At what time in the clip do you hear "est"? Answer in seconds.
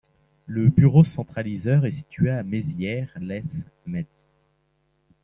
1.85-1.91